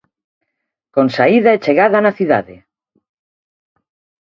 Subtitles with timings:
[0.95, 2.55] Con saída e chegada na cidade.